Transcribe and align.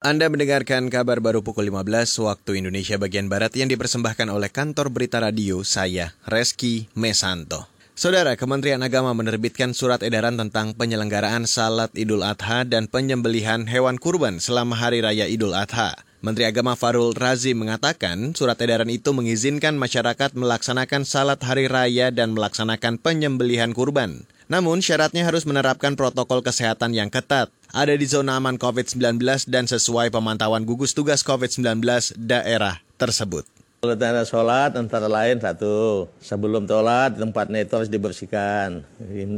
Anda 0.00 0.32
mendengarkan 0.32 0.88
kabar 0.88 1.20
baru 1.20 1.44
pukul 1.44 1.68
15 1.68 2.24
waktu 2.24 2.64
Indonesia 2.64 2.96
bagian 2.96 3.28
Barat 3.28 3.52
yang 3.52 3.68
dipersembahkan 3.68 4.32
oleh 4.32 4.48
kantor 4.48 4.88
berita 4.88 5.20
radio 5.20 5.60
saya, 5.60 6.16
Reski 6.24 6.88
Mesanto. 6.96 7.68
Saudara, 7.92 8.32
Kementerian 8.32 8.80
Agama 8.80 9.12
menerbitkan 9.12 9.76
surat 9.76 10.00
edaran 10.00 10.40
tentang 10.40 10.72
penyelenggaraan 10.72 11.44
salat 11.44 11.92
Idul 11.92 12.24
Adha 12.24 12.64
dan 12.64 12.88
penyembelihan 12.88 13.68
hewan 13.68 14.00
kurban 14.00 14.40
selama 14.40 14.72
Hari 14.72 15.04
Raya 15.04 15.28
Idul 15.28 15.52
Adha. 15.52 15.92
Menteri 16.24 16.48
Agama 16.48 16.80
Farul 16.80 17.12
Razi 17.12 17.52
mengatakan 17.52 18.32
surat 18.32 18.56
edaran 18.64 18.88
itu 18.88 19.12
mengizinkan 19.12 19.76
masyarakat 19.76 20.32
melaksanakan 20.32 21.04
salat 21.04 21.44
hari 21.44 21.68
raya 21.68 22.08
dan 22.08 22.32
melaksanakan 22.32 22.96
penyembelihan 22.96 23.76
kurban. 23.76 24.24
Namun 24.50 24.82
syaratnya 24.82 25.22
harus 25.22 25.46
menerapkan 25.46 25.94
protokol 25.94 26.42
kesehatan 26.42 26.90
yang 26.90 27.06
ketat 27.06 27.54
ada 27.70 27.94
di 27.94 28.02
zona 28.02 28.34
aman 28.34 28.58
COVID-19 28.58 29.22
dan 29.46 29.70
sesuai 29.70 30.10
pemantauan 30.10 30.66
gugus 30.66 30.90
tugas 30.90 31.22
COVID-19 31.22 31.78
daerah 32.18 32.82
tersebut. 32.98 33.46
Tanda 33.80 34.26
sholat 34.28 34.76
antara 34.76 35.08
lain 35.08 35.40
satu, 35.40 36.04
sebelum 36.20 36.66
sholat 36.68 37.16
tempatnya 37.16 37.64
itu 37.64 37.72
harus 37.78 37.88
dibersihkan, 37.88 38.84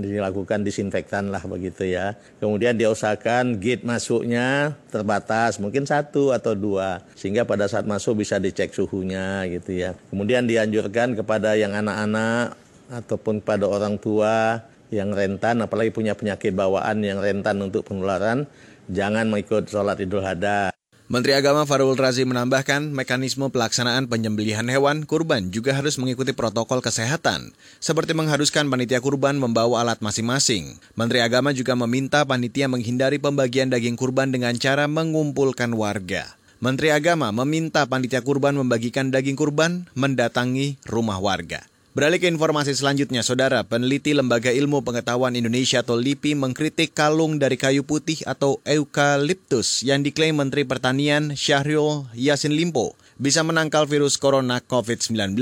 dilakukan 0.02 0.66
disinfektan 0.66 1.30
lah 1.30 1.44
begitu 1.46 1.86
ya. 1.86 2.18
Kemudian 2.42 2.74
diusahakan 2.74 3.60
gate 3.62 3.86
masuknya 3.86 4.74
terbatas, 4.90 5.62
mungkin 5.62 5.86
satu 5.86 6.34
atau 6.34 6.58
dua, 6.58 7.06
sehingga 7.14 7.46
pada 7.46 7.70
saat 7.70 7.86
masuk 7.86 8.24
bisa 8.24 8.42
dicek 8.42 8.74
suhunya 8.74 9.46
gitu 9.46 9.76
ya. 9.76 9.94
Kemudian 10.10 10.48
dianjurkan 10.48 11.14
kepada 11.14 11.54
yang 11.54 11.76
anak-anak 11.78 12.58
ataupun 12.90 13.38
pada 13.40 13.70
orang 13.70 13.94
tua 13.94 14.60
yang 14.92 15.10
rentan, 15.16 15.64
apalagi 15.64 15.90
punya 15.90 16.12
penyakit 16.12 16.52
bawaan 16.52 17.00
yang 17.00 17.18
rentan 17.18 17.58
untuk 17.64 17.88
penularan, 17.88 18.44
jangan 18.92 19.26
mengikut 19.32 19.66
sholat 19.66 19.96
idul 19.98 20.22
adha. 20.22 20.70
Menteri 21.12 21.36
Agama 21.36 21.68
Farul 21.68 21.92
Razi 21.92 22.24
menambahkan 22.24 22.88
mekanisme 22.88 23.44
pelaksanaan 23.52 24.08
penyembelihan 24.08 24.64
hewan 24.64 25.04
kurban 25.04 25.52
juga 25.52 25.76
harus 25.76 26.00
mengikuti 26.00 26.32
protokol 26.32 26.80
kesehatan, 26.80 27.52
seperti 27.84 28.16
mengharuskan 28.16 28.64
panitia 28.72 28.96
kurban 28.96 29.36
membawa 29.36 29.84
alat 29.84 30.00
masing-masing. 30.00 30.80
Menteri 30.96 31.20
Agama 31.20 31.52
juga 31.52 31.76
meminta 31.76 32.24
panitia 32.24 32.64
menghindari 32.64 33.20
pembagian 33.20 33.68
daging 33.68 34.00
kurban 34.00 34.32
dengan 34.32 34.56
cara 34.56 34.88
mengumpulkan 34.88 35.76
warga. 35.76 36.32
Menteri 36.64 36.94
Agama 36.94 37.28
meminta 37.28 37.84
panitia 37.84 38.24
kurban 38.24 38.56
membagikan 38.56 39.12
daging 39.12 39.36
kurban 39.36 39.90
mendatangi 39.92 40.80
rumah 40.88 41.20
warga. 41.20 41.71
Beralih 41.92 42.24
ke 42.24 42.24
informasi 42.24 42.72
selanjutnya, 42.72 43.20
Saudara, 43.20 43.68
peneliti 43.68 44.16
Lembaga 44.16 44.48
Ilmu 44.48 44.80
Pengetahuan 44.80 45.36
Indonesia 45.36 45.84
atau 45.84 46.00
LIPI 46.00 46.40
mengkritik 46.40 46.96
kalung 46.96 47.36
dari 47.36 47.60
kayu 47.60 47.84
putih 47.84 48.16
atau 48.24 48.64
eukaliptus 48.64 49.84
yang 49.84 50.00
diklaim 50.00 50.40
Menteri 50.40 50.64
Pertanian 50.64 51.36
Syahrul 51.36 52.08
Yasin 52.16 52.56
Limpo 52.56 52.96
bisa 53.20 53.44
menangkal 53.44 53.84
virus 53.84 54.16
corona 54.16 54.64
COVID-19. 54.64 55.36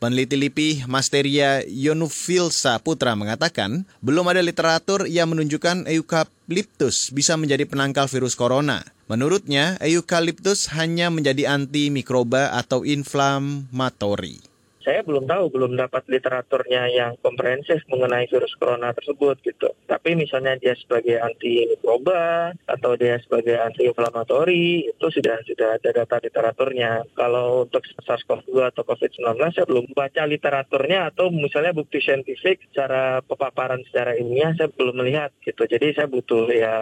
Peneliti 0.00 0.40
LIPI 0.40 0.88
Masteria 0.88 1.60
Yonufilsa 1.68 2.80
Putra 2.80 3.12
mengatakan, 3.12 3.84
belum 4.00 4.24
ada 4.32 4.40
literatur 4.40 5.04
yang 5.04 5.36
menunjukkan 5.36 5.84
eukaliptus 5.92 7.12
bisa 7.12 7.36
menjadi 7.36 7.68
penangkal 7.68 8.08
virus 8.08 8.32
corona. 8.32 8.80
Menurutnya, 9.04 9.76
eukaliptus 9.84 10.64
hanya 10.72 11.12
menjadi 11.12 11.44
antimikroba 11.52 12.56
atau 12.56 12.88
inflamatori 12.88 14.53
saya 14.84 15.00
belum 15.00 15.24
tahu, 15.24 15.48
belum 15.48 15.80
dapat 15.80 16.04
literaturnya 16.12 16.92
yang 16.92 17.12
komprehensif 17.24 17.80
mengenai 17.88 18.28
virus 18.28 18.52
corona 18.60 18.92
tersebut 18.92 19.40
gitu. 19.40 19.72
Tapi 19.88 20.12
misalnya 20.14 20.60
dia 20.60 20.76
sebagai 20.76 21.16
anti 21.18 21.64
mikroba 21.72 22.52
atau 22.68 22.92
dia 22.94 23.16
sebagai 23.24 23.56
anti 23.56 23.88
inflamatori 23.88 24.92
itu 24.92 25.06
sudah 25.08 25.40
sudah 25.48 25.80
ada 25.80 25.90
data 25.90 26.16
literaturnya. 26.20 27.08
Kalau 27.16 27.64
untuk 27.64 27.80
SARS-CoV-2 28.04 28.56
atau 28.76 28.82
COVID-19 28.84 29.40
saya 29.56 29.66
belum 29.66 29.88
baca 29.96 30.22
literaturnya 30.28 31.08
atau 31.08 31.32
misalnya 31.32 31.72
bukti 31.72 32.04
saintifik 32.04 32.60
secara 32.70 33.24
pepaparan 33.24 33.80
secara 33.88 34.12
ilmiah 34.20 34.52
saya 34.54 34.68
belum 34.68 35.00
melihat 35.00 35.32
gitu. 35.40 35.64
Jadi 35.64 35.96
saya 35.96 36.06
butuh 36.06 36.52
ya 36.52 36.74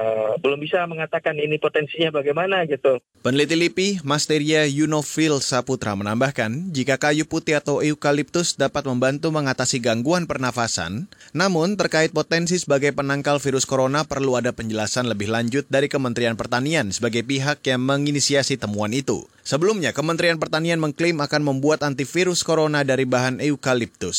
belum 0.43 0.59
bisa 0.59 0.83
mengatakan 0.91 1.39
ini 1.39 1.63
potensinya 1.63 2.19
bagaimana 2.19 2.67
gitu. 2.67 2.99
Peneliti 3.23 3.55
LIPI 3.55 3.89
Masteria 4.03 4.67
Yunofil 4.67 5.39
Saputra 5.39 5.95
menambahkan 5.95 6.75
jika 6.75 6.99
kayu 6.99 7.23
putih 7.23 7.63
atau 7.63 7.79
eukaliptus 7.93 8.57
dapat 8.57 8.89
membantu 8.89 9.29
mengatasi 9.29 9.85
gangguan 9.85 10.25
pernafasan, 10.25 11.13
namun 11.37 11.77
terkait 11.77 12.11
potensi 12.11 12.57
sebagai 12.57 12.97
penangkal 12.97 13.37
virus 13.39 13.69
corona 13.69 14.09
perlu 14.09 14.41
ada 14.41 14.51
penjelasan 14.57 15.07
lebih 15.07 15.29
lanjut 15.29 15.69
dari 15.69 15.93
Kementerian 15.93 16.35
Pertanian 16.35 16.89
sebagai 16.89 17.21
pihak 17.23 17.61
yang 17.69 17.85
menginisiasi 17.85 18.57
temuan 18.57 18.97
itu. 18.97 19.29
Sebelumnya, 19.45 19.93
Kementerian 19.93 20.41
Pertanian 20.41 20.81
mengklaim 20.81 21.21
akan 21.21 21.43
membuat 21.45 21.85
antivirus 21.85 22.41
corona 22.41 22.81
dari 22.83 23.05
bahan 23.05 23.45
eukaliptus. 23.45 24.19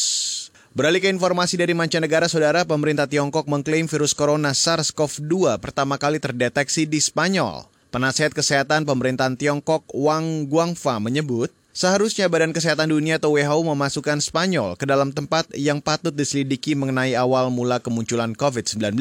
Beralih 0.74 1.06
ke 1.06 1.10
informasi 1.10 1.58
dari 1.58 1.78
mancanegara, 1.78 2.26
saudara, 2.26 2.66
pemerintah 2.66 3.06
Tiongkok 3.06 3.46
mengklaim 3.46 3.86
virus 3.86 4.18
corona 4.18 4.58
SARS-CoV-2 4.58 5.62
pertama 5.62 6.02
kali 6.02 6.18
terdeteksi 6.18 6.90
di 6.90 6.98
Spanyol. 6.98 7.70
Penasihat 7.94 8.34
Kesehatan 8.34 8.90
Pemerintahan 8.90 9.38
Tiongkok 9.38 9.86
Wang 9.94 10.50
Guangfa 10.50 10.98
menyebut, 10.98 11.54
Seharusnya 11.74 12.30
Badan 12.30 12.54
Kesehatan 12.54 12.94
Dunia 12.94 13.18
atau 13.18 13.34
WHO 13.34 13.66
memasukkan 13.66 14.22
Spanyol 14.22 14.78
ke 14.78 14.86
dalam 14.86 15.10
tempat 15.10 15.50
yang 15.58 15.82
patut 15.82 16.14
diselidiki 16.14 16.78
mengenai 16.78 17.18
awal 17.18 17.50
mula 17.50 17.82
kemunculan 17.82 18.38
COVID-19. 18.38 18.94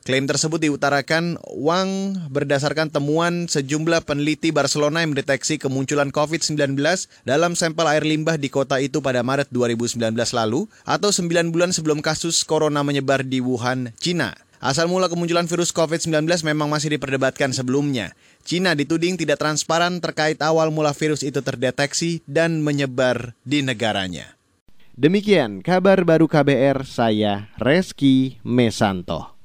Klaim 0.00 0.24
tersebut 0.24 0.56
diutarakan 0.56 1.36
Wang 1.52 2.16
berdasarkan 2.32 2.88
temuan 2.88 3.52
sejumlah 3.52 4.08
peneliti 4.08 4.48
Barcelona 4.48 5.04
yang 5.04 5.12
mendeteksi 5.12 5.60
kemunculan 5.60 6.08
COVID-19 6.08 6.80
dalam 7.28 7.52
sampel 7.52 7.84
air 7.84 8.08
limbah 8.08 8.40
di 8.40 8.48
kota 8.48 8.80
itu 8.80 9.04
pada 9.04 9.20
Maret 9.20 9.52
2019 9.52 10.00
lalu 10.32 10.64
atau 10.88 11.12
9 11.12 11.52
bulan 11.52 11.76
sebelum 11.76 12.00
kasus 12.00 12.48
corona 12.48 12.80
menyebar 12.80 13.28
di 13.28 13.44
Wuhan, 13.44 13.92
Cina. 14.00 14.45
Asal 14.66 14.90
mula 14.90 15.06
kemunculan 15.06 15.46
virus 15.46 15.70
COVID-19 15.70 16.26
memang 16.42 16.66
masih 16.66 16.98
diperdebatkan 16.98 17.54
sebelumnya. 17.54 18.18
Cina 18.42 18.74
dituding 18.74 19.14
tidak 19.14 19.38
transparan 19.38 20.02
terkait 20.02 20.42
awal 20.42 20.74
mula 20.74 20.90
virus 20.90 21.22
itu 21.22 21.38
terdeteksi 21.38 22.18
dan 22.26 22.66
menyebar 22.66 23.38
di 23.46 23.62
negaranya. 23.62 24.34
Demikian 24.98 25.62
kabar 25.62 26.02
baru 26.02 26.26
KBR 26.26 26.82
saya 26.82 27.46
Reski 27.62 28.42
Mesanto. 28.42 29.35